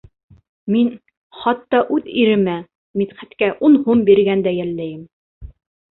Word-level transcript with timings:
Мин 0.75 0.87
хатта 1.41 1.81
үҙ 1.97 2.09
иремә, 2.23 2.55
Мидхәткә 3.03 3.53
ун 3.69 3.77
һум 3.85 4.05
биргәндә 4.11 4.59
йәлләйем. 4.61 5.09